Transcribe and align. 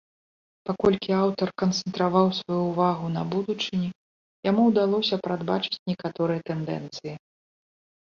Паколькі 0.69 1.11
аўтар 1.23 1.49
канцэнтраваў 1.63 2.27
сваю 2.39 2.61
ўвагу 2.71 3.11
на 3.17 3.21
будучыні, 3.37 3.89
яму 4.51 4.61
ўдалося 4.73 5.23
прадбачыць 5.29 5.83
некаторыя 5.95 6.39
тэндэнцыі. 6.53 7.13